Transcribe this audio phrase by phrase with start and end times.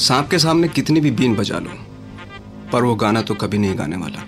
[0.00, 1.70] सांप के सामने कितनी भी बीन बजा लो,
[2.72, 4.22] पर वो गाना तो कभी नहीं गाने वाला।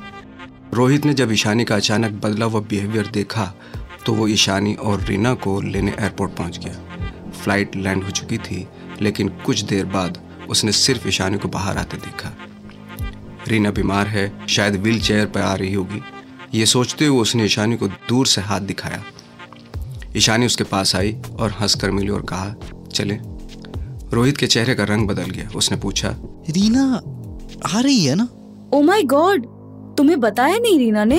[0.74, 3.44] रोहित ने जब ईशानी का अचानक बदला हुआ बिहेवियर देखा
[4.06, 8.66] तो वो ईशानी और रीना को लेने एयरपोर्ट पहुँच गया। फ़्लाइट लैंड हो चुकी थी,
[9.02, 10.18] लेकिन कुछ देर बाद
[10.48, 12.32] उसने सिर्फ़ ईशानी को बाहर आते देखा।
[13.48, 16.02] रीना बीमार है, शायद व्हील चेयर पर आ रही होगी।
[16.54, 19.02] ये सोचते हुए उसने ईशानी को दूर से हाथ दिखाया।
[20.16, 22.54] ईशानी उसके पास आई और हंसकर मिली और कहा,
[22.92, 23.18] चले
[24.12, 26.08] रोहित के चेहरे का रंग बदल गया। उसने पूछा
[26.50, 26.84] रीना
[27.66, 28.28] आ रही है ना?
[28.74, 29.46] ओ माय गॉड
[29.98, 31.16] तुम्हें बताया नहीं रीना ने?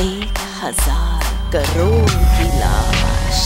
[0.00, 3.42] एक हज़ार करोड़ की लाश।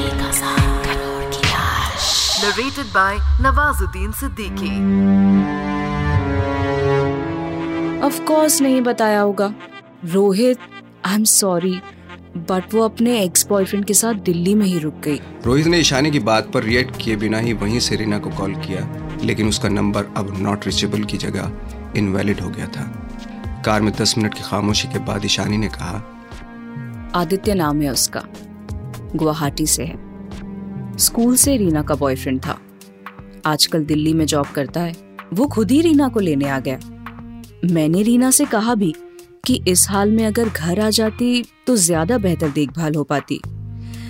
[0.00, 2.10] एक हज़ार करोड़ की लाश।
[2.42, 3.14] Narrated by
[3.46, 4.74] Nawazuddin Siddiqui.
[8.04, 9.52] Of course नहीं बताया होगा।
[10.12, 10.58] Rohit
[11.06, 11.80] I am sorry
[12.36, 16.10] but वो अपने एक्स बॉयफ्रेंड के साथ दिल्ली में ही रुक गई। रोहित ने ईशानी
[16.10, 19.68] की बात पर रिएक्ट किए बिना ही वहीं से रीना को कॉल किया लेकिन उसका
[19.68, 21.52] नंबर अब नॉट रिचेबल की जगह
[21.96, 23.08] इनवैलिड हो गया था।
[23.66, 26.08] कार में दस मिनट की खामोशी के बाद ईशानी ने कहा
[27.14, 28.22] आदित्य नाम है उसका।
[29.16, 29.98] गुवाहाटी से है।
[30.98, 32.58] स्कूल से रीना का बॉयफ्रेंड था।
[33.46, 34.94] आजकल दिल्ली में जॉब करता है।
[35.32, 36.78] वो खुद ही रीना को लेने आ गया।
[37.72, 38.94] मैंने रीना से कहा भी
[39.44, 43.40] कि इस हाल में अगर घर आ जाती तो ज़्यादा बेहतर देखभाल हो पाती।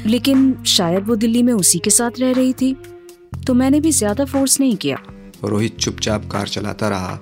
[0.07, 2.75] लेकिन शायद वो दिल्ली में उसी के साथ रह रही थी।
[3.47, 4.99] तो मैंने भी ज़्यादा फोर्स नहीं किया।
[5.45, 7.19] रोहित चुपचाप कार चलाता रहा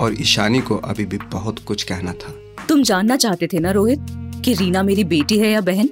[0.00, 2.34] और ईशानी को अभी भी बहुत कुछ कहना था।
[2.68, 4.06] तुम जानना चाहते थे ना रोहित
[4.44, 5.90] कि रीना मेरी बेटी है या बहन?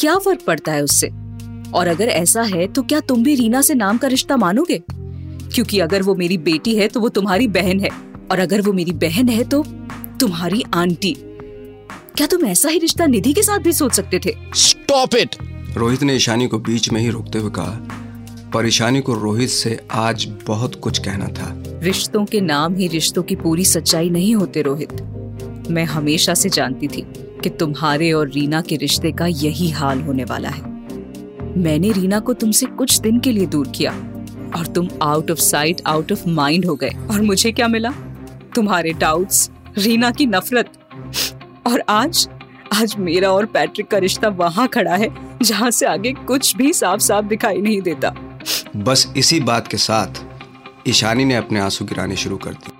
[0.00, 1.08] क्या फ़र्क पड़ता है उससे?
[1.74, 4.82] और अगर ऐसा है तो क्या तुम भी रीना से नाम का रिश्ता मानोगे?
[4.88, 7.90] क्योंकि अगर वो मेरी बेटी है तो वो तुम्हारी बहन है।
[8.30, 9.64] और अगर वो मेरी बहन है तो
[10.20, 11.14] तुम्हारी आंटी।
[12.16, 14.34] क्या तुम ऐसा ही रिश्ता निधि के साथ भी सोच सकते थे?
[14.54, 15.36] स्टॉप इट
[15.76, 19.78] रोहित ने ईशानी को बीच में ही रोकते हुए कहा पर ईशानी को रोहित से
[19.92, 24.62] आज बहुत कुछ कहना था। रिश्तों के नाम ही रिश्तों की पूरी सच्चाई नहीं होते
[24.62, 24.92] रोहित।
[25.70, 27.06] मैं हमेशा से जानती थी
[27.42, 30.62] कि तुम्हारे और रीना के रिश्ते का यही हाल होने वाला है।
[31.58, 33.92] मैंने रीना को तुमसे कुछ दिन के लिए दूर किया
[34.56, 37.90] और तुम out of sight out of mind हो गए और मुझे क्या मिला?
[38.54, 40.72] तुम्हारे डाउट्स रीना की नफरत।
[41.66, 42.28] और आज
[42.74, 45.08] आज मेरा और पैट्रिक का रिश्ता वहाँ खड़ा है,
[45.42, 48.10] जहाँ से आगे कुछ भी साफ़ साफ़ दिखाई नहीं देता।
[48.76, 50.24] बस इसी बात के साथ,
[50.88, 52.72] ईशानी ने अपने आँसू गिराने शुरू कर दी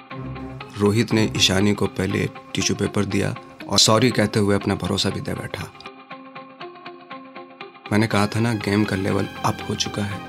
[0.78, 3.34] रोहित ने ईशानी को पहले टिश्यू पेपर दिया
[3.68, 5.64] और सॉरी कहते हुए अपना भरोसा भी दे बैठा।
[7.92, 10.20] मैंने कहा था ना, गेम का लेवल अप हो चुका है।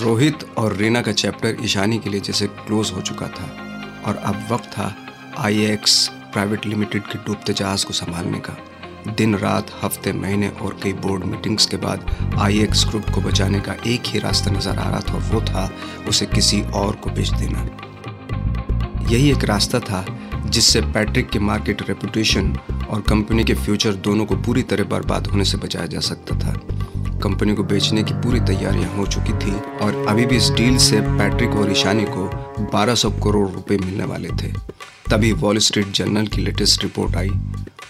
[0.00, 3.69] रोहित और रीना का चैप्टर ईशानी के लिए जैसे क्लोज हो चुका था।
[4.06, 4.94] और अब वक्त था
[5.38, 8.56] आईएक्स प्राइवेट लिमिटेड के डूबते जहाज़ को संभालने का।
[9.08, 13.76] दिन, रात, हफ़्ते, महीने और कई बोर्ड मीटिंग्स के बाद आईएक्स ग्रुप को बचाने का
[13.86, 15.70] एक ही रास्ता नज़र आ रहा था और वो था
[16.08, 17.66] उसे किसी और को बेच देना।
[19.10, 20.04] यही एक रास्ता था
[20.46, 22.52] जिससे पैट्रिक के मार्केट रेपुटेशन
[22.90, 26.52] और कंपनी के फ्यूचर दोनों को पूरी तरह बर्बाद होने से बचाया जा सकता था।
[27.22, 31.00] कंपनी को बेचने की पूरी तैयारियाँ हो चुकी थी और अभी भी इस डील से
[31.00, 32.28] पैट्रिक और ईशानी को
[32.64, 34.52] 1200 करोड़ रुपए मिलने वाले थे।
[35.10, 37.30] तभी वॉल स्ट्रीट जर्नल की लेटेस्ट रिपोर्ट आई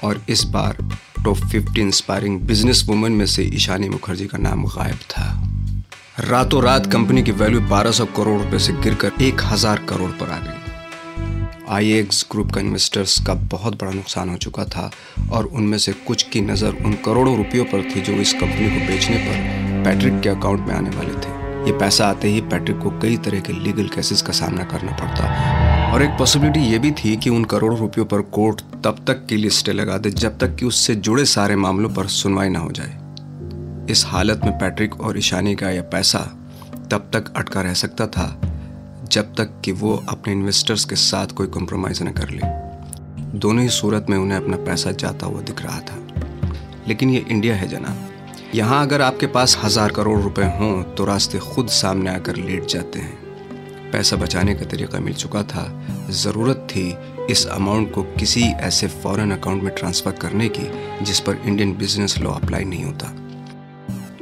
[0.05, 0.77] और इस बार
[1.25, 5.29] टॉप 50 इंस्पायरिंग बिज़नेस वुमेन में से ईशानी मुखर्जी का नाम गायब था।
[6.21, 10.60] रातों रात कंपनी की वैल्यू 1200 करोड़ रुपए से गिरकर 1000 करोड़ पर आ गई।
[11.71, 14.91] आईएक्स ग्रुप का इन्वेस्टर्स का बहुत बड़ा नुकसान हो चुका था
[15.33, 18.87] और उनमें से कुछ की नज़र उन करोड़ों रुपयों पर थी जो इस कंपनी को
[18.87, 22.91] बेचने पर पैट्रिक के अकाउंट में आने वाले थे। ये पैसा आते ही पैट्रिक को
[22.91, 27.17] कई तरह के लीगल केसेस का सामना करना पड़ता। और एक पॉसिबिलिटी ये भी थी
[27.17, 30.57] कि उन करोड़ों रुपयों पर कोर्ट तब तक के लिए स्टे लगा दे जब तक
[30.57, 35.19] कि उससे जुड़े सारे मामलों पर सुनवाई ना हो जाए। इस हालत में पैट्रिक और
[35.19, 36.19] ईशानी का यह पैसा
[36.91, 38.50] तब तक अटका रह सकता था।
[39.13, 43.69] जब तक कि वो अपने इन्वेस्टर्स के साथ कोई कॉम्प्रोमाइज़ न कर ले। दोनों ही
[43.69, 45.97] सूरत में उन्हें अपना पैसा जाता हुआ दिख रहा था।
[46.89, 51.39] लेकिन ये इंडिया है जनाब यहाँ अगर आपके पास हज़ार करोड़ रुपए हों तो रास्ते
[51.39, 55.67] खुद सामने आकर लेट जाते हैं। पैसा बचाने का तरीका मिल चुका था।
[56.13, 56.95] ज़रूरत थी
[57.31, 60.71] इस अमाउंट को किसी ऐसे फॉरेन अकाउंट में ट्रांसफ़र करने की,
[61.05, 63.15] जिस पर इंडियन बिज़नेस लॉ अप्लाई नहीं होता।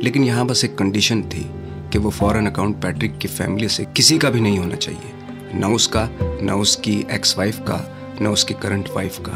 [0.03, 1.51] लेकिन यहाँ बस एक कंडीशन थी।
[1.93, 5.13] कि वो फॉरेन अकाउंट पैट्रिक की फैमिली से किसी का भी नहीं होना चाहिए।
[5.55, 9.33] न उसका, न उसकी एक्स वाइफ का, न उसकी करंट वाइफ का,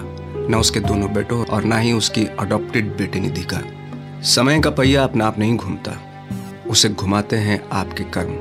[0.49, 3.63] न उसके दोनों बेटों और ना ही उसकी अडॉप्टेड बेटे निधि का।
[4.23, 5.97] समय का पहिया अपना आप नहीं घूमता।
[6.69, 8.33] उसे घुमाते हैं आपके कर्म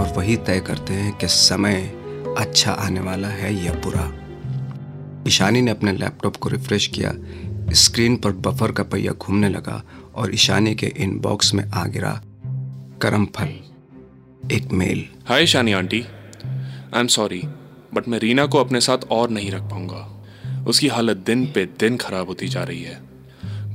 [0.00, 1.74] और वही तय करते हैं कि समय
[2.38, 4.12] अच्छा आने वाला है या बुरा।
[5.28, 7.14] ईशानी ने अपने लैपटॉप को रिफ्रेश किया।
[7.72, 9.82] स्क्रीन पर बफर का पहिया घूमने लगा
[10.14, 12.20] और ईशानी के इनबॉक्स में आ गिरा।
[13.02, 13.48] कर्म फल,
[14.52, 15.04] एक mail.
[15.26, 16.00] Hi Shani aunty.
[16.00, 17.42] I am sorry
[17.94, 20.24] but मैं रीना को अपने साथ और नहीं रख पाऊँगा।
[20.68, 23.00] उसकी हालत दिन पे दिन खराब होती जा रही है।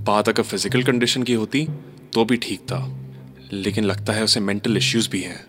[0.04, 1.68] बात अगर फ़िज़िकल कंडीशन की होती
[2.14, 3.12] तो भी ठीक था।
[3.54, 5.46] लेकिन लगता है उसे मेंटल इश्यूज़ भी हैं।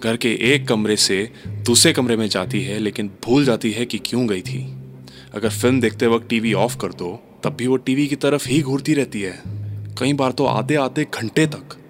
[0.00, 3.98] घर के एक कमरे से दूसरे कमरे में जाती है, लेकिन भूल जाती है कि
[3.98, 4.64] क्यों गई थी।
[5.34, 8.62] अगर फ़िल्म देखते वक्त टीवी ऑफ़ कर दो, तब भी वो टीवी की तरफ़ ही
[8.62, 9.42] घूरती रहती है।
[9.98, 11.80] कई बार तो आधे आधे घंटे तक।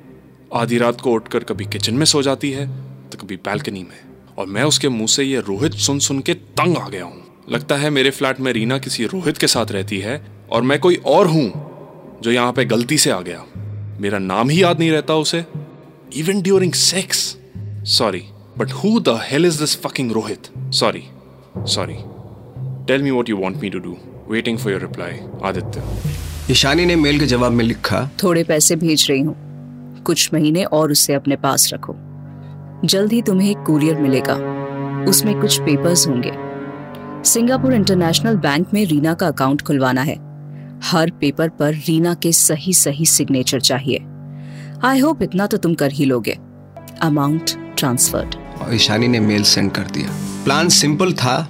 [0.55, 2.67] आधी रात को उठकर कभी किचन में सो जाती है
[3.11, 3.99] तो कभी बैल्कनी में।
[4.39, 7.77] और मैं उसके मुँह से ये रोहित सुन सुन के तंग आ गया हूँ। लगता
[7.77, 10.21] है मेरे फ्लैट में रीना किसी रोहित के साथ रहती है
[10.51, 13.45] और मैं कोई और हूँ जो यहाँ पे गलती से आ गया।
[14.01, 15.45] मेरा नाम ही याद नहीं रहता उसे।
[16.17, 17.27] Even during sex
[17.91, 18.23] sorry
[18.59, 20.49] but who the hell is this fucking Rohit?
[20.73, 21.03] Sorry
[21.75, 21.97] sorry
[22.87, 23.97] tell me what you want me to do
[24.29, 25.83] waiting for your reply Aditya
[26.51, 29.37] Ishani ने मेल के जवाब में लिखा थोड़े पैसे भेज रही हूँ।
[30.07, 31.97] कुछ महीने और उसे अपने पास रखो।
[32.85, 34.35] जल्द ही तुम्हें एक कुरियर मिलेगा।
[35.09, 36.33] उसमें कुछ पेपर्स होंगे।
[37.29, 40.17] सिंगापुर इंटरनेशनल बैंक में रीना का अकाउंट खुलवाना है।
[40.85, 44.05] हर पेपर पर रीना के सही सही सिग्नेचर चाहिए।
[44.85, 46.39] आई होप इतना तो तुम कर ही लोगे।
[47.03, 48.35] अमाउंट ट्रांसफर्ड
[48.73, 50.09] ईशानी ने मेल सेंड कर दिया।
[50.45, 51.49] प्लान सिंपल था।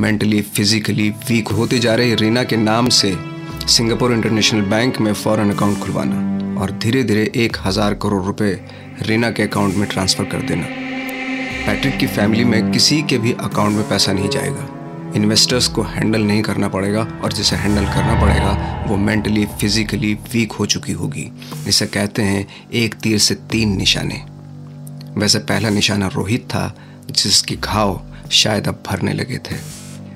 [0.00, 3.16] मेंटली फिजिकली वीक होती जा रही रीना के नाम से
[3.68, 8.50] सिंगापुर इंटरनेशनल बैंक में फॉरेन अकाउंट खुलवाना। और धीरे धीरे एक हज़ार करोड़ रुपए
[9.02, 10.66] रीना के अकाउंट में ट्रांसफ़र कर देना।
[11.66, 14.68] पैट्रिक की फैमिली में किसी के भी अकाउंट में पैसा नहीं जाएगा।
[15.16, 20.52] इन्वेस्टर्स को हैंडल नहीं करना पड़ेगा और जिसे हैंडल करना पड़ेगा, वो मेंटली, फिजिकली वीक
[20.52, 21.30] हो चुकी होगी।
[21.68, 24.22] इसे कहते हैं एक तीर से तीन निशाने।
[25.16, 26.74] वैसे पहला निशाना रोहित था,
[27.10, 28.00] जिसकी घाव
[28.32, 29.56] शायद अब भरने लगे थे।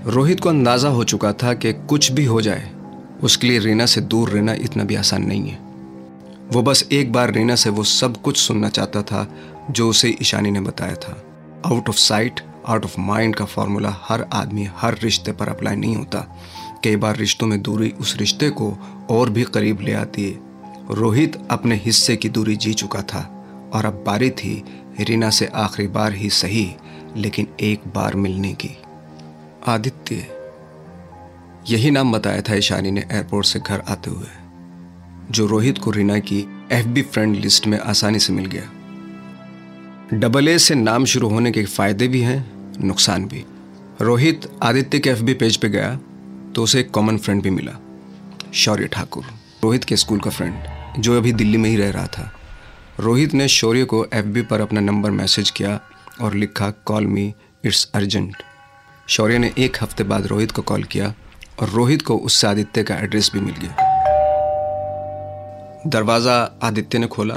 [0.06, 2.70] रोहित को अंदाज़ा हो चुका था कि कुछ भी हो जाए,
[3.22, 5.58] उसके लिए रीना से दूर रहना इतना भी आसान नहीं है।
[6.52, 9.26] वो बस एक बार रीना से वो सब कुछ सुनना चाहता था,
[9.70, 11.12] जो उसे ईशानी ने बताया था।
[11.66, 15.96] Out of sight out of mind का फॉर्मूला हर आदमी, हर रिश्ते पर अप्लाई नहीं
[15.96, 16.18] होता।
[16.84, 18.76] कई बार रिश्तों में दूरी उस रिश्ते को
[19.10, 20.38] और भी करीब ले आती है।
[20.90, 23.22] रोहित अपने हिस्से की दूरी जी चुका था
[23.72, 24.64] और अब बारी थी
[25.00, 26.74] रीना से आखिरी बार ही सही,
[27.16, 28.70] लेकिन एक बार मिलने की।
[29.68, 30.26] आदित्य,
[31.70, 34.41] यही नाम बताया था ईशानी ने एयरपोर्ट से घर आते हुए।
[35.30, 36.38] जो रोहित को रीना की
[36.72, 41.64] एफबी फ्रेंड लिस्ट में आसानी से मिल गया। डबल ए से नाम शुरू होने के
[41.66, 42.44] फ़ायदे भी हैं,
[42.80, 43.44] नुकसान भी।
[44.00, 45.94] रोहित आदित्य के एफबी पेज पे गया
[46.54, 47.72] तो उसे एक कॉमन फ्रेंड भी मिला,
[48.54, 49.24] शौर्य ठाकुर।
[49.64, 52.30] रोहित के स्कूल का फ्रेंड जो अभी दिल्ली में ही रह रहा था।
[53.00, 55.80] रोहित ने शौर्य को एफबी पर अपना नंबर मैसेज किया
[56.20, 57.32] और लिखा call me
[57.64, 58.42] it's urgent
[59.08, 61.12] Shaurya ने एक हफ़्ते बाद रोहित को कॉल किया
[61.60, 63.81] और रोहित को उससे आदित्य का एड्रेस भी मिल गया।
[65.86, 67.34] दरवाज़ा आदित्य ने खोला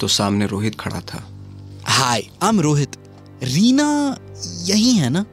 [0.00, 1.22] तो सामने रोहित खड़ा था।
[1.86, 2.96] Hi I am Rohit.
[3.42, 4.16] Reena
[4.64, 5.24] यही है ना?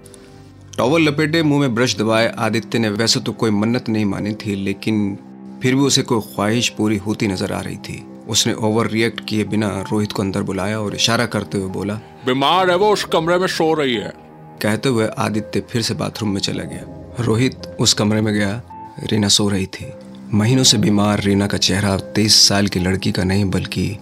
[0.77, 4.55] टॉवल लपेटे मुँह में ब्रश दबाए आदित्य ने वैसे तो कोई मन्नत नहीं मानी थी
[4.55, 5.17] लेकिन
[5.63, 9.44] फिर भी उसे कोई ख्वाहिश पूरी होती नज़र आ रही थी। उसने ओवर रिएक्ट किए
[9.45, 11.94] बिना रोहित को अंदर बुलाया और इशारा करते हुए बोला
[12.25, 14.13] बीमार है वो उस कमरे में सो रही है।
[14.61, 18.61] कहते हुए आदित्य फिर से बाथरूम में चला गया। रोहित उस कमरे में गया
[19.04, 19.92] रीना सो रही थी।
[20.33, 23.97] महीनों से बीमार रीना का चेहरा तेईस साल की लड़की का नहीं, बल्कि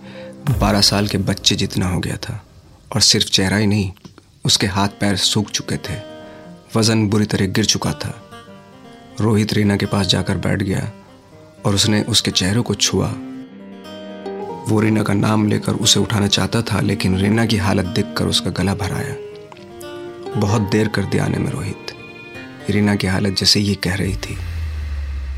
[0.60, 2.46] बारह साल के बच्चे जितना हो गया था।
[2.96, 3.92] और सिर्फ़ चेहरा ही नहीं,
[4.46, 6.02] उसके हाथ पैर सूख चुके थे।
[6.76, 8.30] वज़न बुरी तरह गिर चुका था।
[9.22, 10.92] रोहित रीना के पास जाकर बैठ गया
[11.66, 13.08] और उसने उसके चेहरे को छुआ।
[14.70, 18.50] वो रीना का नाम लेकर उसे उठाना चाहता था, लेकिन रीना की हालत देखकर उसका
[18.50, 19.16] गला भराया
[20.40, 21.96] बहुत देर कर दिया आने में रोहित।
[22.70, 24.38] रीना की हालत जैसे ये कह रही थी।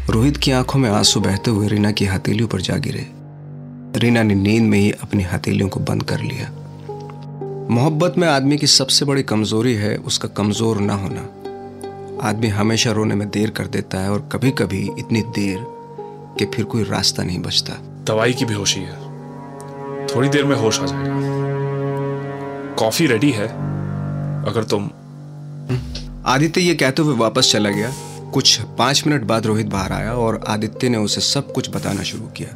[0.09, 3.07] रोहित की आँखों में आँसू बहते हुए रीना की हथेलियों पर जा गिरे।
[3.99, 6.49] रीना ने नींद में ही अपनी हथेलियों को बंद कर लिया।
[7.69, 11.21] मोहब्बत में आदमी की सबसे बड़ी कमज़ोरी है उसका कमज़ोर ना होना।
[12.29, 15.57] आदमी हमेशा रोने में देर कर देता है और कभी कभी इतनी देर
[16.39, 17.73] कि फिर कोई रास्ता नहीं बचता।
[18.03, 18.95] दवाई की बेहोशी है।
[20.07, 23.47] थोड़ी देर में होश आ जाएगा। कॉफ़ी रेडी है।
[24.45, 24.89] अगर तुम
[26.25, 27.93] आदित्य ये कहते हुए वापस चला गया।
[28.37, 32.25] कुछ पाँच मिनट बाद रोहित बाहर आया और आदित्य ने उसे सब कुछ बताना शुरू
[32.27, 32.47] किया।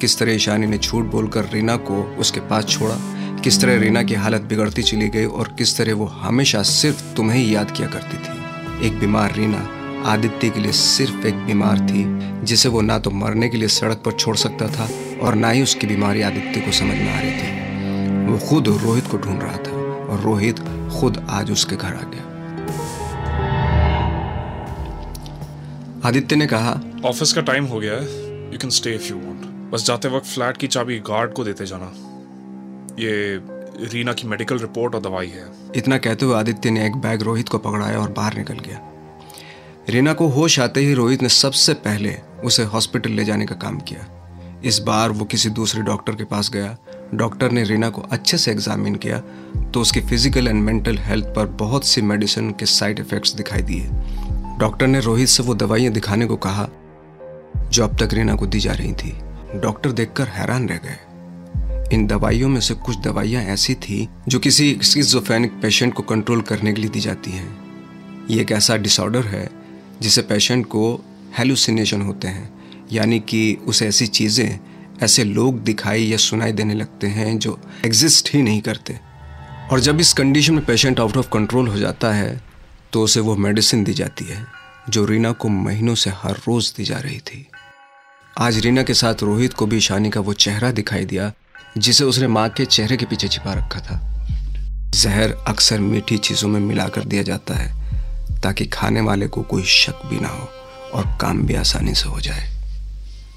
[0.00, 2.96] किस तरह ईशानी ने झूठ बोलकर रीना को उसके पास छोड़ा,
[3.44, 7.38] किस तरह रीना की हालत बिगड़ती चली गई और किस तरह वो हमेशा सिर्फ़ तुम्हें
[7.38, 9.66] ही याद किया करती थी। एक बीमार रीना
[10.06, 12.04] आदित्य के लिए सिर्फ़ एक बीमार थी,
[12.44, 14.88] जिसे वो ना तो मरने के लिए सड़क पर छोड़ सकता था
[15.22, 19.06] और ना ही उसकी बीमारी आदित्य को समझ में आ रही थी। वो खुद रोहित
[19.06, 20.60] को ढूंढ रहा था और रोहित
[21.00, 22.31] खुद आज उसके घर आ गया।
[26.04, 26.70] आदित्य ने कहा
[27.04, 30.26] ऑफ़िस का टाइम हो गया है। You can stay if you want बस जाते वक्त
[30.26, 31.92] फ्लैट की चाबी गार्ड को देते जाना।
[32.98, 33.12] ये
[33.92, 35.44] रीना की मेडिकल रिपोर्ट और दवाई है।
[35.76, 38.80] इतना कहते हुए आदित्य ने एक बैग रोहित को पकड़ाया और बाहर निकल गया।
[39.88, 43.78] रीना को होश आते ही रोहित ने सबसे पहले उसे हॉस्पिटल ले जाने का काम
[43.80, 44.06] किया।
[44.64, 46.76] इस बार वो किसी दूसरे डॉक्टर के पास गया।
[47.14, 49.18] डॉक्टर ने रीना को अच्छे से एग्जामिन किया
[49.72, 53.88] तो उसकी फ़िज़िकल एंड मेंटल हेल्थ पर बहुत सी मेडिसिन के साइड इफ़ेक्ट्स दिखाई दिए।
[54.62, 56.68] डॉक्टर ने रोहित से वो दवाइयाँ दिखाने को कहा,
[57.70, 59.18] जो अब तक रीना को दी जा रही थी।
[59.54, 64.78] डॉक्टर देखकर हैरान रह गए। इन दवाइयों में से कुछ दवाइयाँ ऐसी थी, जो किसी
[64.82, 67.58] स्किजोफेनिक पेशेंट को कंट्रोल करने के लिए दी जाती हैं।
[68.30, 69.50] ये एक ऐसा डिसऑर्डर है,
[70.02, 71.04] जिसे पेशेंट को
[71.38, 72.52] हेलुसिनेशन होते हैं,
[72.92, 74.60] यानी कि उसे ऐसी चीज़ें,
[75.02, 79.00] ऐसे लोग दिखाई या सुनाई देने लगते हैं, जो एग्जिस्ट ही नहीं करते।
[79.72, 82.51] और जब इस कंडीशन में पेशेंट आउट ऑफ़ कंट्रोल हो जाता है
[82.92, 84.46] तो उसे वो मेडिसिन दी जाती है,
[84.88, 87.46] जो रीना को महीनों से हर रोज़ दी जा रही थी।
[88.40, 91.32] आज रीना के साथ रोहित को भी ईशानी का वो चेहरा दिखाई दिया,
[91.78, 94.26] जिसे उसने माँ के चेहरे के पीछे छिपा रखा था।
[94.90, 97.70] जहर अक्सर मीठी चीज़ों में मिलाकर दिया जाता है,
[98.40, 100.48] ताकि खाने वाले को कोई शक भी ना हो
[100.94, 102.60] और काम भी आसानी से हो जाए।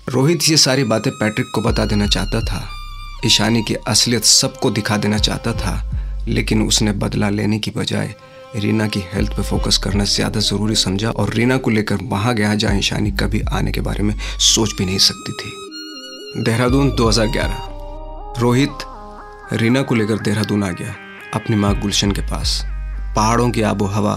[0.10, 2.70] रोहित ये सारी बातें पैट्रिक को बता देना चाहता था।
[3.26, 5.92] ईशानी की असलियत सबको दिखा देना चाहता था,
[6.28, 8.16] लेकिन उसने बदला लेने की बजाय
[8.56, 12.54] रीना की हेल्थ पे फोकस करना ज़्यादा ज़रूरी समझा और रीना को लेकर वहाँ गया
[12.56, 18.86] जहाँ ईशानी कभी आने के बारे में सोच भी नहीं सकती थी। देहरादून 2011 रोहित
[19.54, 20.96] रीना को लेकर देहरादून आ गया,
[21.34, 22.62] अपनी माँ गुलशन के पास।
[23.16, 24.16] पहाड़ों की आबो हवा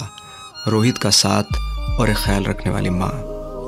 [0.69, 1.59] रोहित का साथ
[2.01, 3.13] और एक ख्याल रखने वाली माँ।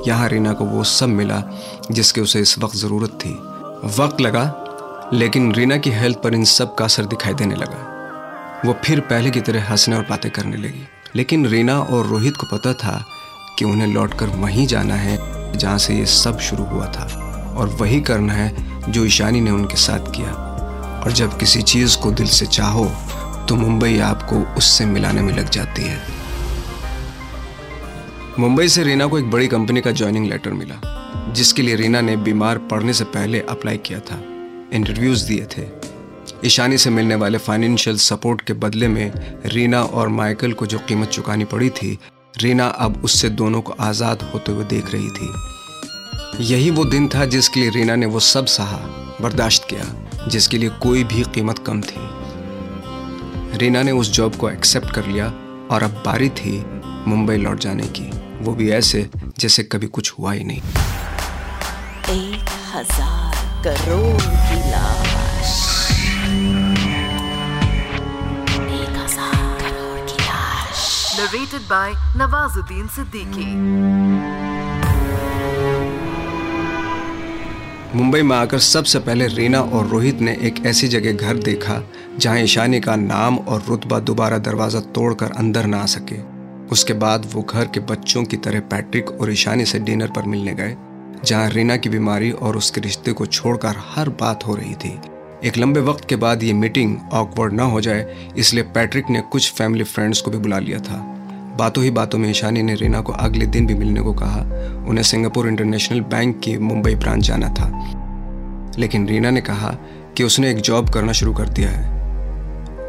[0.07, 1.43] यहाँ रीना को वो सब मिला
[1.91, 3.33] जिसके उसे इस वक्त ज़रूरत थी।
[3.99, 4.43] वक्त लगा,
[5.13, 7.87] लेकिन रीना की हेल्थ पर इन सब का असर दिखाई देने लगा।
[8.65, 12.57] वो फिर पहले की तरह हंसने और बातें करने लगी। लेकिन रीना और रोहित को
[12.57, 13.05] पता था
[13.59, 15.17] कि उन्हें लौटकर वहीं जाना है,
[15.57, 17.27] जहाँ से ये सब शुरू हुआ था।
[17.57, 20.31] और वही करना है जो ईशानी ने उनके साथ किया।
[21.05, 22.85] और जब किसी चीज़ को दिल से चाहो
[23.49, 25.99] तो मुंबई आपको उससे मिलाने में लग जाती है।
[28.39, 30.81] मुंबई से रीना को एक बड़ी कंपनी का ज्वाइनिंग लेटर मिला,
[31.33, 34.19] जिसके लिए रीना ने बीमार पड़ने से पहले अप्लाई किया था।
[34.73, 35.91] इंटरव्यूज़ दिए थे।
[36.45, 39.11] ईशानी से मिलने वाले फाइनेंशियल सपोर्ट के बदले में
[39.45, 41.97] रीना और माइकल को जो कीमत चुकानी पड़ी थी,
[42.41, 47.25] रीना अब उससे दोनों को आज़ाद होते हुए देख रही थी। यही वो दिन था
[47.25, 48.77] जिसके लिए रीना ने वो सब सहा,
[49.21, 49.85] बर्दाश्त किया,
[50.27, 52.07] जिसके लिए कोई भी कीमत कम थी।
[53.57, 55.25] रीना ने उस जॉब को एक्सेप्ट कर लिया
[55.71, 56.63] और अब बारी थी
[57.07, 58.09] मुंबई लौट जाने की।
[58.41, 60.61] वो भी ऐसे, जैसे कभी कुछ हुआ ही नहीं।
[62.11, 65.80] एक हज़ार करोड़ की लाश।
[71.21, 73.49] Narrated by Nawazuddin Siddiqui.
[77.95, 81.81] Mumbai में आकर सबसे पहले रीना और रोहित ने एक ऐसी जगह घर देखा,
[82.19, 86.19] जहाँ ईशानी का नाम और रुतबा दोबारा दरवाज़ा तोड़कर अंदर ना आ सके
[86.71, 90.53] उसके बाद वो घर के बच्चों की तरह पैट्रिक और ईशानी से डिनर पर मिलने
[90.53, 90.75] गए,
[91.25, 94.99] जहाँ रीना की बीमारी और उसके रिश्ते को छोड़कर हर बात हो रही थी
[95.45, 99.53] एक लंबे वक्त के बाद ये मीटिंग ऑकवर्ड ना हो जाए, इसलिए पैट्रिक ने कुछ
[99.53, 100.97] फैमिली फ्रेंड्स को भी बुला लिया था।
[101.59, 104.41] बातों ही बातों में ईशानी ने रीना को अगले दिन भी मिलने को कहा।
[104.87, 107.69] उन्हें सिंगापुर इंटरनेशनल बैंक की मुंबई ब्रांच जाना था।
[108.79, 109.77] लेकिन रीना ने कहा
[110.17, 111.89] कि उसने एक जॉब करना शुरू कर दिया है।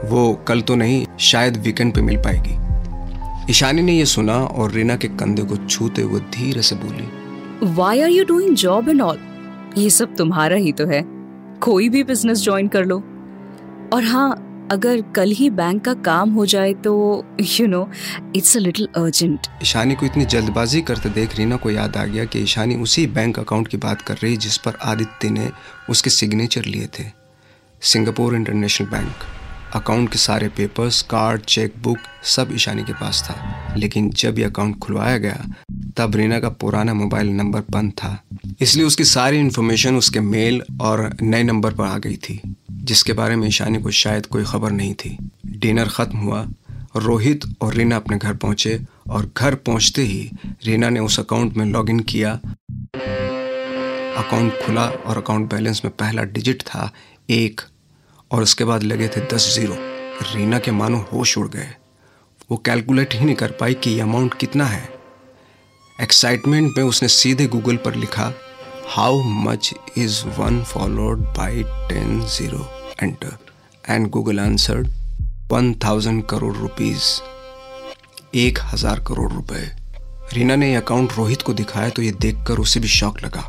[0.08, 4.96] वो कल तो नहीं, शायद वीकेंड पे मिल पाएगी। ईशानी ने यह सुना और रीना
[4.96, 7.08] के कंधे को छूते हुए धीरे से बोली
[7.74, 9.18] why are you doing job and all
[9.78, 11.21] ये सब तुम्हारा ही तो है।
[11.62, 12.96] कोई भी बिज़नेस ज्वाइन कर लो।
[13.94, 16.92] और हाँ अगर कल ही बैंक का काम हो जाए तो
[17.60, 17.88] you know
[18.36, 22.24] it's a little urgent Ishani को इतनी जल्दबाजी करते देख रीना को याद आ गया
[22.24, 25.50] कि ईशानी उसी बैंक अकाउंट की बात कर रही जिस पर आदित्य ने
[25.90, 27.04] उसके सिग्नेचर लिए थे।
[27.82, 29.24] सिंगापुर इंटरनेशनल बैंक
[29.74, 34.48] अकाउंट के सारे पेपर्स कार्ड चेक बुक सब ईशानी के पास था। लेकिन जब यह
[34.48, 35.46] अकाउंट खुलवाया गया,
[35.96, 38.22] तब रीना का पुराना मोबाइल नंबर बंद था।
[38.60, 43.36] इसलिए उसकी सारी इन्फॉर्मेशन उसके मेल और नए नंबर पर आ गई थी, जिसके बारे
[43.36, 46.46] में ईशानी को शायद कोई खबर नहीं थी। डिनर ख़त्म हुआ,
[46.96, 50.30] रोहित और रीना अपने घर पहुँचे और घर पहुँचते ही
[50.64, 52.40] रीना ने उस अकाउंट में लॉगिन किया।
[54.16, 56.92] अकाउंट खुला और अकाउंट बैलेंस में पहला डिजिट था
[57.30, 57.60] एक।
[58.32, 59.76] और उसके बाद लगे थे दस ज़ीरो।
[60.34, 61.68] रीना के मानो होश उड़ गए।
[62.50, 64.88] वो कैलकुलेट ही नहीं कर पाई कि ये अमाउंट कितना है।
[65.98, 68.32] एक्साइटमेंट में उसने सीधे गूगल पर लिखा
[68.88, 72.66] how much is one followed by ten zero
[73.02, 73.36] enter
[73.84, 74.88] and Google answered
[75.52, 77.04] one thousand crore rupees
[78.36, 79.62] एक हज़ार करोड़ रुपए।
[80.32, 83.40] रीना ने ये अकाउंट रोहित को दिखाया तो ये देखकर उसे भी शौक लगा।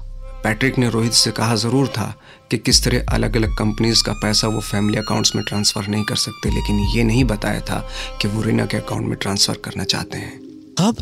[0.43, 2.13] पैट्रिक ने रोहित से कहा, ज़रूर था।
[2.53, 6.15] कि किस तरह अलग अलग कंपनीज़ का पैसा वो फैमिली अकाउंट्स में ट्रांसफ़र नहीं कर
[6.15, 7.79] सकते लेकिन ये नहीं बताया था
[8.22, 10.39] कि वो रीना के अकाउंट में ट्रांसफ़र करना चाहते हैं।
[10.79, 10.95] कब?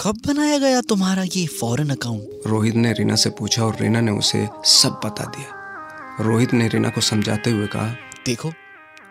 [0.00, 4.12] कब बनाया गया तुम्हारा ये फॉरेन अकाउंट रोहित ने रीना से पूछा और रीना ने
[4.12, 7.94] उसे सब बता दिया। रोहित ने रीना को समझाते हुए कहा
[8.26, 8.52] देखो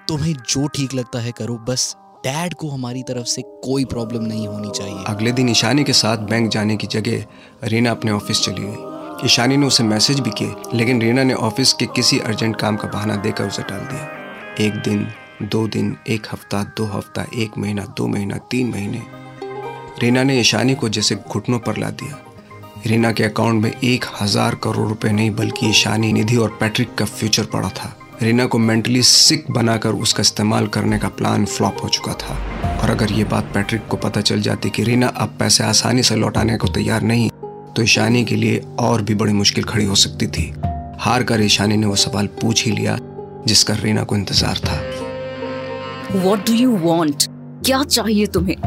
[0.08, 4.48] तुम्हें जो ठीक लगता है करो बस डैड को हमारी तरफ़ से कोई प्रॉब्लम नहीं
[4.48, 7.26] होनी चाहिए। अगले दिन ईशानी के साथ बैंक जाने की जगह
[7.64, 8.91] रीना अपने ऑफ़िस चली गई।
[9.26, 12.88] ईशानी ने उसे मैसेज भी किए, लेकिन रीना ने ऑफ़िस के किसी अर्जेंट काम का
[12.88, 15.08] बहाना देकर उसे टाल दिया। एक दिन,
[15.42, 19.02] दो दिन, एक हफ़्ता, दो हफ़्ता, एक महीना, दो महीना, तीन महीने।
[20.02, 22.18] रीना ने ईशानी को जैसे घुटनों पर ला दिया।
[22.88, 27.06] रीना के अकाउंट में एक हज़ार करोड़ रुपए नहीं, बल्कि ईशानी निधि और पैट्रिक का
[27.06, 31.90] फ्यूचर पड़ा था। रीना को मेंटली सिक बनाकर उसका इस्तेमाल करने का प्लान फ्लॉप हो
[31.90, 32.36] चुका था।
[32.82, 36.16] और अगर ये बात पैट्रिक को पता चल जाती कि रीना अब पैसे आसानी से
[36.16, 37.30] लौटाने को तैयार नहीं
[37.76, 40.54] तो ईशानी के लिए और भी बड़ी मुश्किल खड़ी हो सकती थी।
[41.00, 42.98] हार कर ईशानी ने वो सवाल पूछ ही लिया
[43.48, 44.80] जिसका रीना को इंतज़ार था।
[46.18, 47.28] वॉट डू यू वॉन्ट
[47.66, 48.58] क्या चाहिए तुम्हें?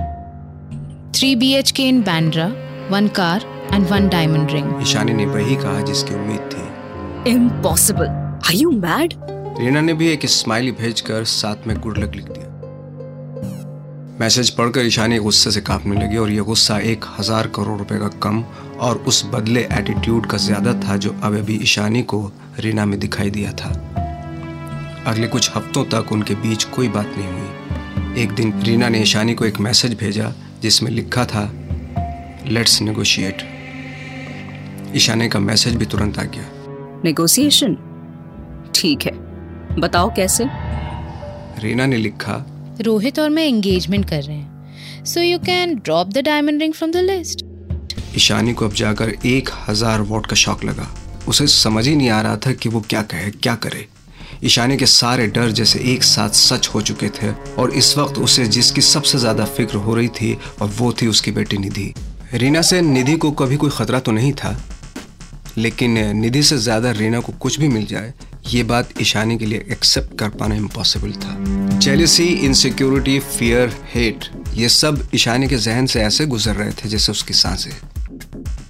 [1.17, 2.47] Three B H K in Bandra
[2.91, 3.45] one car
[3.75, 9.15] and one diamond ring Ishani ने वही कहा जिसकी उम्मीद थी। Impossible are you mad
[9.61, 12.43] Reena ने भी एक स्माइली भेजकर साथ में गुड लक लिख दिया।
[14.21, 18.09] मैसेज पढ़कर ईशानी गुस्से से कांपने लगी और यह गुस्सा एक हज़ार करोड़ रुपए का
[18.23, 18.45] कम
[18.81, 22.21] और उस बदले एटीट्यूड का ज़्यादा था जो अब अभी ईशानी को
[22.61, 23.71] रीना में दिखाई दिया था।
[25.07, 29.35] अगले कुछ हफ्तों तक उनके बीच कोई बात नहीं हुई। एक दिन रीना ने ईशानी
[29.35, 31.51] को एक मैसेज भेजा जिसमें लिखा था
[32.49, 33.43] लेट्स नेगोशिएट
[34.97, 36.45] ईशानी का मैसेज भी तुरंत आ गया।
[37.05, 37.77] नेगोशिएशन
[38.75, 39.13] ठीक है।
[39.81, 40.45] बताओ कैसे?
[41.63, 42.45] रीना ने लिखा
[42.81, 46.93] रोहित और मैं एंगेजमेंट कर रहे हैं। So you can drop the diamond ring from
[46.93, 47.45] the list
[48.17, 50.89] Ishani को अब जाकर एक हज़ार वोट का शौक लगा।
[51.29, 53.87] उसे समझ ही नहीं आ रहा था कि वो क्या कहे, क्या करे।
[54.45, 58.47] ईशानी के सारे डर जैसे एक साथ सच हो चुके थे और इस वक्त उसे
[58.49, 61.93] जिसकी सबसे ज़्यादा फ़िक्र हो रही थी और वो थी उसकी बेटी निधि।
[62.35, 64.57] रीना से निधि को कभी कोई खतरा तो नहीं था,
[65.59, 68.13] लेकिन निधि से ज़्यादा रीना को कुछ भी मिल जाए,
[68.47, 74.69] ये बात ईशानी के लिए एक्सेप्ट कर पाना इम्पॉसिबल था। जेलिसी इनसिक्योरिटी फियर हेट ये
[74.71, 77.73] सब ईशानी के जहन से ऐसे गुजर रहे थे जैसे उसकी साँसें।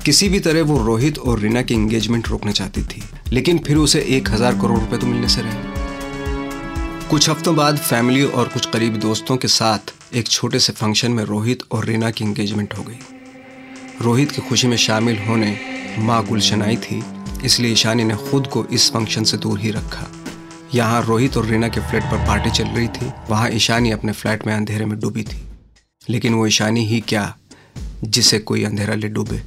[0.05, 4.01] किसी भी तरह वो रोहित और रीना की एंगेजमेंट रोकना चाहती थी, लेकिन फिर उसे
[4.17, 8.99] एक हज़ार करोड़ रुपए तो मिलने से रहे। कुछ हफ्तों बाद फैमिली और कुछ करीबी
[8.99, 12.99] दोस्तों के साथ एक छोटे से फ़ंक्शन में रोहित और रीना की एंगेजमेंट हो गई।
[14.03, 15.57] रोहित की खुशी में शामिल होने
[16.01, 17.03] माँ गुलशन आई थी,
[17.45, 20.07] इसलिए ईशानी ने खुद को इस फ़ंक्शन से दूर ही रखा।
[20.75, 24.47] यहाँ रोहित और रीना के फ्लैट पर पार्टी चल रही थी, वहाँ ईशानी अपने फ्लैट
[24.47, 25.43] में अंधेरे में डूबी थी।
[26.03, 27.35] लेकिन वो ईशानी ही क्या,
[28.05, 29.43] जिसे कोई अंधेरा ले डूबे?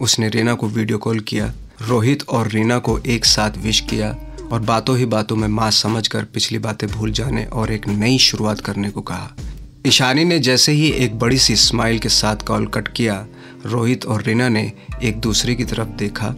[0.00, 4.16] उसने रीना को वीडियो कॉल किया, रोहित और रीना को एक साथ विश किया
[4.52, 8.60] और बातों ही बातों में माँ समझकर पिछली बातें भूल जाने और एक नई शुरुआत
[8.60, 9.30] करने को कहा।
[9.86, 13.26] ईशानी ने जैसे ही एक बड़ी सी स्माइल के साथ कॉल कट किया,
[13.66, 16.34] रोहित और रीना ने एक दूसरे की तरफ़ देखा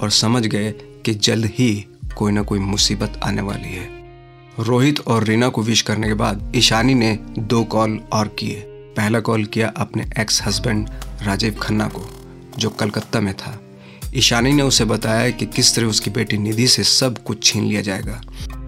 [0.00, 0.70] और समझ गए
[1.04, 3.88] कि जल्द ही कोई ना कोई मुसीबत आने वाली है।
[4.58, 8.62] रोहित और रीना को विश करने के बाद ईशानी ने दो कॉल और किए।
[8.96, 10.88] पहला कॉल किया अपने एक्स हस्बैंड
[11.22, 12.19] राजीव खन्ना को।
[12.60, 13.60] जो कलकत्ता में था।
[14.14, 17.80] ईशानी ने उसे बताया कि किस तरह उसकी बेटी निधि से सब कुछ छीन लिया
[17.80, 18.20] जाएगा।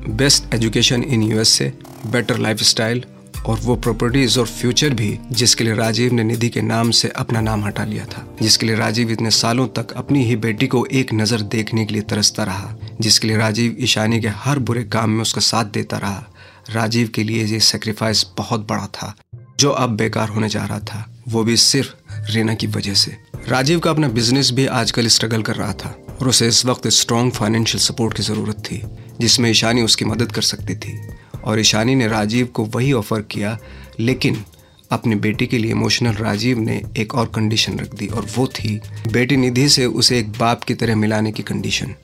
[0.09, 1.72] Best education in USA
[2.07, 3.05] better lifestyle
[3.46, 7.40] और वो प्रॉपर्टीज़ और फ्यूचर भी, जिसके लिए राजीव ने निधि के नाम से अपना
[7.40, 11.14] नाम हटा लिया था। जिसके लिए राजीव इतने सालों तक अपनी ही बेटी को एक
[11.14, 15.22] नज़र देखने के लिए तरसता रहा। जिसके लिए राजीव ईशानी के हर बुरे काम में
[15.22, 16.24] उसका साथ देता रहा।
[16.70, 19.14] राजीव के लिए ये सेक्रीफाइस बहुत बड़ा था,
[19.61, 23.17] जो अब बेकार होने जा रहा था। वो भी सिर्फ़ रीना की वजह से।
[23.49, 27.33] राजीव का अपना बिज़नेस भी आजकल स्ट्रगल कर रहा था और उसे इस वक्त स्ट्रॉन्ग
[27.33, 28.81] फाइनेंशियल सपोर्ट की ज़रूरत थी,
[29.21, 30.99] जिसमें ईशानी उसकी मदद कर सकती थी।
[31.45, 33.59] और ईशानी ने राजीव को वही ऑफ़र किया,
[34.01, 34.43] लेकिन
[34.91, 38.81] अपनी बेटी के लिए इमोशनल राजीव ने एक और कंडीशन रख दी और वो थी
[39.13, 41.95] बेटी निधि से उसे एक बाप की तरह मिलाने की कंडीशन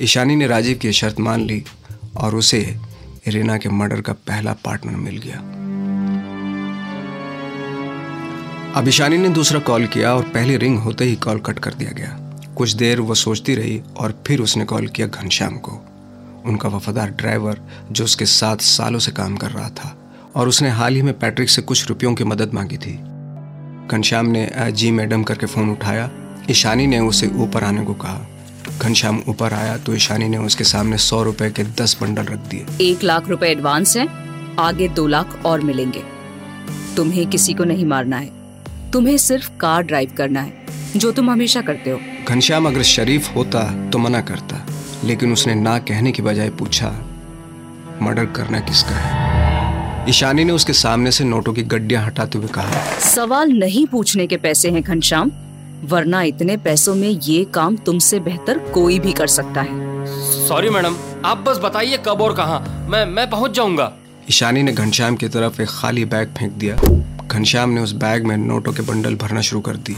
[0.00, 1.62] ईशानी ने राजीव की शर्त मान ली
[2.16, 2.76] और उसे
[3.28, 5.63] रीना के मर्डर का पहला पार्टनर मिल गया।
[8.74, 11.90] अब ईशानी ने दूसरा कॉल किया और पहली रिंग होते ही कॉल कट कर दिया
[11.90, 12.08] गया।
[12.56, 15.72] कुछ देर वह सोचती रही और फिर उसने कॉल किया घनश्याम को।
[16.46, 17.60] उनका वफादार ड्राइवर,
[17.92, 19.94] जो उसके साथ सालों से काम कर रहा था
[20.34, 22.94] और उसने हाल ही में पैट्रिक से कुछ रुपयों की मदद मांगी थी।
[23.88, 26.10] घनश्याम ने जी मैडम करके फ़ोन उठाया।
[26.50, 28.20] ईशानी ने उसे ऊपर आने को कहा।
[28.80, 32.66] घनश्याम ऊपर आया तो ईशानी ने उसके सामने सौ रुपए के दस बंडल रख दिए।
[32.80, 34.08] एक लाख रुपए एडवांस है,
[34.58, 36.02] आगे दो लाख और मिलेंगे।
[36.96, 38.43] तुम्हें किसी को नहीं मारना है।
[38.94, 43.62] तुम्हें सिर्फ़ कार ड्राइव करना है जो तुम हमेशा करते हो। घनश्याम अगर शरीफ होता
[43.90, 44.66] तो मना करता
[45.04, 46.90] लेकिन उसने ना कहने की बजाय पूछा
[48.02, 50.08] मर्डर करना किसका है?
[50.08, 54.36] ईशानी ने उसके सामने से नोटों की गड्डियाँ हटाते हुए कहा सवाल नहीं पूछने के
[54.36, 55.32] पैसे हैं घनश्याम
[55.84, 60.06] वरना इतने पैसों में ये काम तुमसे बेहतर कोई भी कर सकता है।
[60.48, 63.92] सॉरी मैडम आप बस बताइए कब और कहाँ। मैं मैं पहुँच जाऊँगा।
[64.30, 66.76] ईशानी ने घनश्याम की तरफ़ एक खाली बैग फेंक दिया।
[67.26, 69.96] घनश्याम ने उस बैग में नोटों के बंडल भरना शुरू कर दिए।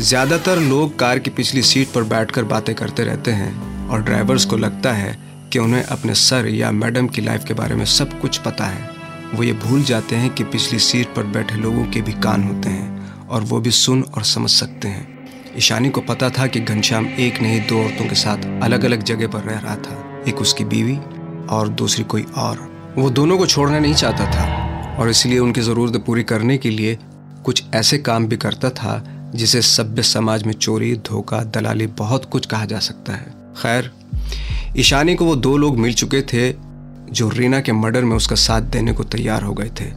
[0.00, 4.56] ज़्यादातर लोग कार की पिछली सीट पर बैठकर बातें करते रहते हैं और ड्राइवर्स को
[4.56, 5.18] लगता है
[5.52, 8.88] कि उन्हें अपने सर या मैडम की लाइफ के बारे में सब कुछ पता है।
[9.34, 12.68] वो ये भूल जाते हैं कि पिछली सीट पर बैठे लोगों के भी कान होते
[12.68, 15.08] हैं और वो भी सुन और समझ सकते हैं।
[15.58, 19.28] ईशानी को पता था कि घनश्याम एक नहीं, दो औरतों के साथ अलग अलग जगह
[19.28, 20.98] पर रह रहा था। एक उसकी बीवी
[21.50, 24.59] और दूसरी कोई और। वो दोनों को छोड़ना नहीं चाहता था।
[25.00, 26.98] और इसलिए उनकी ज़रूरत पूरी करने के लिए
[27.44, 29.02] कुछ ऐसे काम भी करता था
[29.34, 33.90] जिसे सभ्य समाज में चोरी धोखा दलाली बहुत कुछ कहा जा सकता है। खैर
[34.76, 36.52] ईशानी को वो दो लोग मिल चुके थे
[37.12, 39.92] जो रीना के मर्डर में उसका साथ देने को तैयार हो गए थे।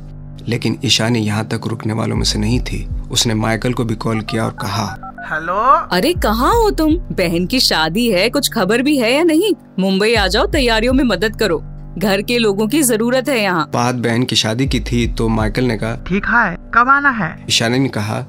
[0.47, 4.21] लेकिन ईशानी यहाँ तक रुकने वालों में से नहीं थी। उसने माइकल को भी कॉल
[4.21, 4.85] किया और कहा
[5.31, 5.87] हेलो?
[5.91, 6.95] अरे कहाँ हो तुम?
[6.95, 9.53] बहन की शादी है कुछ खबर भी है या नहीं?
[9.79, 11.63] मुंबई आ जाओ तैयारियों में मदद करो।
[11.97, 15.63] घर के लोगों की ज़रूरत है यहाँ। बात बहन की शादी की थी तो माइकल
[15.63, 17.35] ने कहा ठीक है कब आना है?
[17.49, 18.19] ईशानी ने कहा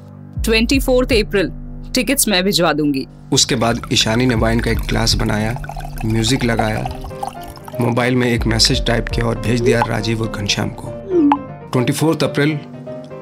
[0.44, 1.50] ट्वेंटी फोर्थ अप्रैल
[1.94, 5.56] टिकट्स मैं भिजवा दूँगी। उसके बाद ईशानी ने वाइन का एक ग्लास बनाया
[6.04, 6.82] म्यूज़िक लगाया
[7.80, 10.90] मोबाइल में एक मैसेज टाइप किया और भेज दिया राजीव और घनश्याम को।
[11.72, 12.58] ट्वेंटी फोर्थ अप्रैल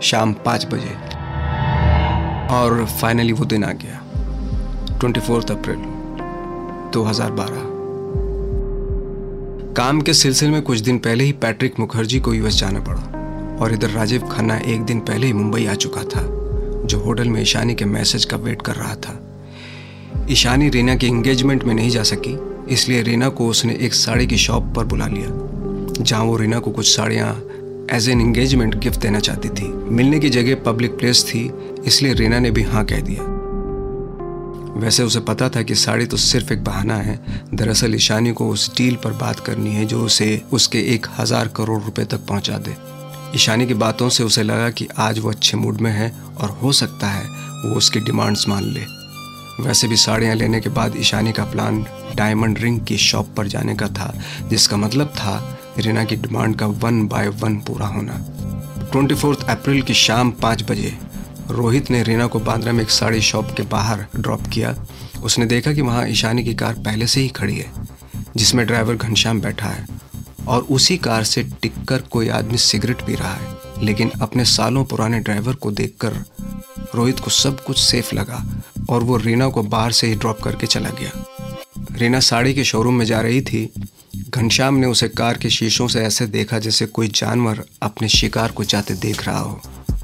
[0.02, 0.94] शाम पाँच बजे।
[2.56, 4.00] और फाइनली वो दिन आ गया
[4.98, 5.78] ट्वेंटी फोर्थ अप्रैल
[6.94, 7.70] 2012
[9.76, 13.72] काम के सिलसिले में कुछ दिन पहले ही पैट्रिक मुखर्जी को यूएस जाना पड़ा और
[13.72, 16.22] इधर राजीव खन्ना एक दिन पहले ही मुंबई आ चुका था,
[16.86, 19.18] जो होटल में ईशानी के मैसेज का वेट कर रहा था।
[20.30, 22.36] ईशानी रीना के एंगेजमेंट में नहीं जा सकी,
[22.74, 25.28] इसलिए रीना को उसने एक साड़ी की शॉप पर बुला लिया,
[26.00, 27.34] जहाँ वो रीना को कुछ साड़ियाँ
[27.92, 31.50] एज एन एंगेजमेंट गिफ्ट देना चाहती थी। मिलने की जगह पब्लिक प्लेस थी,
[31.86, 33.41] इसलिए रीना ने भी हाँ कह दिया।
[34.74, 37.18] वैसे उसे पता था कि साड़ी तो सिर्फ़ एक बहाना है।
[37.54, 41.80] दरअसल ईशानी को उस डील पर बात करनी है जो उसे उसके एक हज़ार करोड़
[41.82, 42.76] रुपए तक पहुँचा दे।
[43.34, 46.72] ईशानी की बातों से उसे लगा कि आज वो अच्छे मूड में है और हो
[46.72, 47.24] सकता है
[47.64, 48.84] वो उसकी डिमांड्स मान ले।
[49.60, 51.84] वैसे भी साड़ियाँ लेने के बाद ईशानी का प्लान
[52.16, 54.12] डायमंड रिंग की शॉप पर जाने का था,
[54.48, 58.18] जिसका मतलब था रीना की डिमांड का वन बाय वन पूरा होना।
[58.92, 60.96] ट्वेंटी फोर्थ अप्रैल की शाम पाँच बजे
[61.52, 64.86] रोहित ने रीना को बांद्रा में एक साड़ी शॉप के बाहर ड्रॉप किया।
[65.22, 67.72] उसने देखा कि वहाँ ईशानी की कार पहले से ही खड़ी है,
[68.36, 69.86] जिसमें ड्राइवर घनश्याम बैठा है
[70.48, 75.18] और उसी कार से टिककर कोई आदमी सिगरेट पी रहा है। लेकिन अपने सालों पुराने
[75.18, 76.24] ड्राइवर को देखकर
[76.94, 80.66] रोहित को सब कुछ सेफ़ लगा और वो रीना को बाहर से ही ड्रॉप करके
[80.66, 81.26] चला गया।
[81.92, 83.72] रीना साड़ी के शोरूम में जा रही थी।
[84.28, 88.64] घनश्याम ने उसे कार के शीशों से ऐसे देखा जैसे कोई जानवर अपने शिकार को
[88.64, 89.60] जाते देख रहा हो।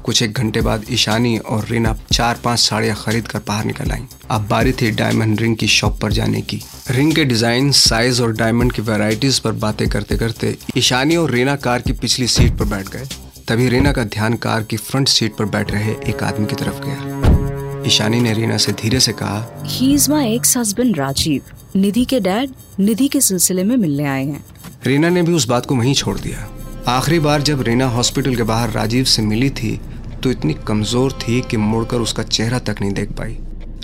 [0.09, 4.05] कुछ एक घंटे बाद ईशानी और रीना चार पाँच साड़ियाँ खरीद कर बाहर निकल आई।
[4.31, 6.59] अब बारी थी डायमंड रिंग की शॉप पर जाने की।
[6.91, 11.55] रिंग के डिज़ाइन साइज़ और डायमंड की वेराइटीज पर बातें करते करते ईशानी और रीना
[11.57, 13.07] कार की पिछली सीट पर बैठ गए।
[13.47, 16.81] तभी रीना का ध्यान कार की फ्रंट सीट पर बैठ रहे एक आदमी की तरफ़
[16.85, 22.05] गया। ईशानी ने रीना से धीरे से कहा he is my ex husband Rajiv Nidhi
[22.05, 24.43] के डैड निधि के सिलसिले में मिलने आए हैं।
[24.85, 26.49] रीना ने भी उस बात को वहीं छोड़ दिया।
[26.87, 29.79] आखिरी बार जब रीना हॉस्पिटल के बाहर राजीव से मिली थी
[30.23, 33.37] तो इतनी कमज़ोर थी कि मुड़कर उसका चेहरा तक नहीं देख पाई।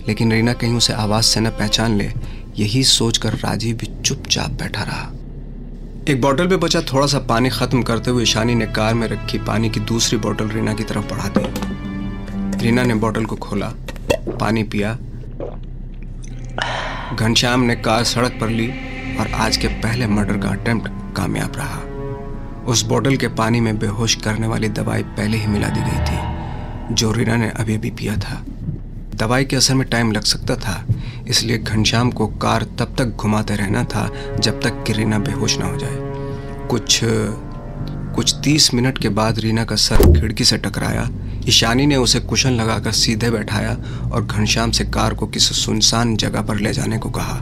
[0.08, 2.12] लेकिन रीना कहीं उसे आवाज़ से न पहचान ले,
[2.58, 5.12] यही सोचकर राजीव भी चुपचाप बैठा रहा।
[6.10, 9.38] एक बोतल पे बचा थोड़ा सा पानी खत्म करते हुए ईशानी ने कार में रखी
[9.38, 13.72] पानी की दूसरी बोतल रीना की तरफ़ बढ़ा दी। रीना ने बोतल को खोला,
[14.40, 14.98] पानी पिया।
[17.16, 18.68] घनश्याम ने कार सड़क पर ली
[19.20, 21.82] और आज के पहले मर्डर का अटेम्प्ट कामयाब रहा।
[22.68, 26.96] उस बोतल के पानी में बेहोश करने वाली दवाई पहले ही मिला दी गई थी,
[26.96, 28.44] जो रीना ने अभी अभी पिया था।
[29.16, 30.86] दवाई के असर में टाइम लग सकता था,
[31.28, 35.66] इसलिए घनश्याम को कार तब तक घुमाते रहना था, जब तक कि रीना बेहोश ना
[35.66, 37.00] हो जाए। कुछ
[38.16, 41.10] कुछ तीस मिनट के बाद रीना का सर खिड़की से टकराया,
[41.48, 43.78] ईशानी ने उसे कुशन लगाकर सीधे बैठाया
[44.12, 47.42] और घनश्याम से कार को किसी सुनसान जगह पर ले जाने को कहा।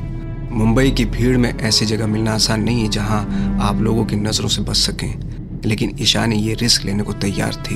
[0.53, 3.19] मुंबई की भीड़ में ऐसी जगह मिलना आसान नहीं है जहाँ
[3.61, 5.13] आप लोगों की नज़रों से बच सकें।
[5.65, 7.75] लेकिन ईशानी ये रिस्क लेने को तैयार थी,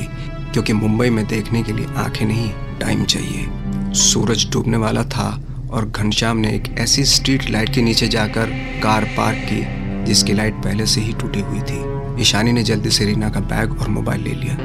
[0.54, 3.48] क्योंकि मुंबई में देखने के लिए आँखें नहीं, टाइम चाहिए।
[3.94, 8.46] सूरज डूबने वाला था और घनश्याम ने एक ऐसी स्ट्रीट लाइट के नीचे जाकर
[8.84, 9.66] कार पार्क की,
[10.06, 13.80] जिसकी लाइट पहले से ही टूटी हुई थी। ईशानी ने जल्दी से रीना का बैग
[13.80, 14.56] और मोबाइल ले लिया।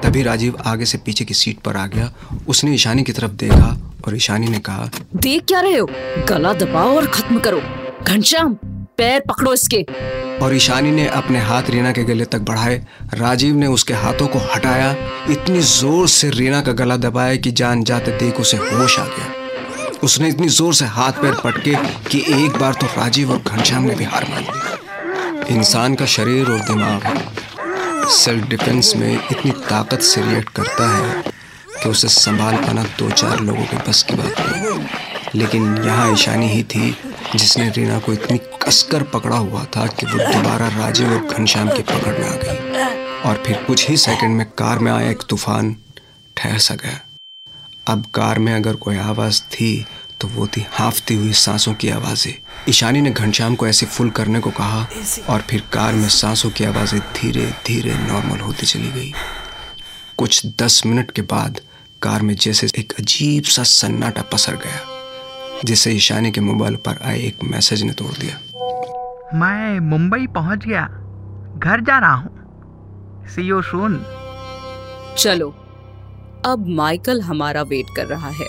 [0.00, 2.12] तभी राजीव आगे से पीछे की सीट पर आ गया।
[2.48, 5.88] उसने ईशानी की तरफ़ देखा और ईशानी ने कहा देख क्या रहे हो?
[6.28, 7.60] गला दबाओ और खत्म करो।
[8.02, 8.54] घनश्याम
[8.98, 9.82] पैर पकड़ो इसके।
[10.42, 12.76] और ईशानी ने अपने हाथ रीना के गले तक बढ़ाए।
[13.14, 14.90] राजीव ने उसके हाथों को हटाया।
[15.30, 19.32] इतनी ज़ोर से रीना का गला दबाया कि जान जाते देख उसे होश आ गया।
[20.04, 21.74] उसने इतनी ज़ोर से हाथ पैर पटके
[22.10, 26.50] कि एक बार तो राजीव और घनश्याम ने भी हार मान ली। इंसान का शरीर
[26.50, 31.34] और दिमाग सेल्फ डिफेंस में इतनी ताकत से रिएक्ट करता है।
[31.76, 34.84] कि उसे संभाल पाना दो चार लोगों के बस की बात नहीं
[35.34, 36.90] लेकिन यहाँ ईशानी ही थी,
[37.36, 41.82] जिसने रीना को इतनी कसकर पकड़ा हुआ था कि वो दोबारा राजीव और घनश्याम की
[41.82, 45.76] पकड़ में आ गई। और फिर कुछ ही सेकंड में कार में आया एक तूफ़ान,
[46.36, 47.00] ठहर सा गया।
[47.86, 49.86] अब कार में अगर कोई आवाज़ थी
[50.20, 52.34] तो वो थी हाफती हुई सांसों की आवाज़ें।
[52.68, 54.86] ईशानी ने घनश्याम को ऐसे फुल करने को कहा,
[55.28, 59.12] और फिर कार में सांसों की आवाज़ें धीरे धीरे नॉर्मल होती चली गई।
[60.18, 61.60] कुछ दस मिनट के बाद
[62.02, 67.18] कार में जैसे एक अजीब सा सन्नाटा पसर गया जिसे ईशानी के मोबाइल पर आए
[67.18, 68.38] एक मैसेज ने तोड़ दिया।
[69.34, 70.86] मैं मुंबई पहुँच गया।
[71.58, 74.04] घर जा रहा हूँ। सी यू सून
[75.18, 75.48] चलो
[76.46, 78.46] अब माइकल हमारा वेट कर रहा है।